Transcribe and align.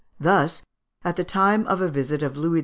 Thus, 0.19 0.63
at 1.03 1.15
the 1.15 1.23
time 1.23 1.67
of 1.67 1.79
a 1.79 1.87
visit 1.87 2.23
of 2.23 2.35
Louis 2.35 2.59
XI. 2.59 2.59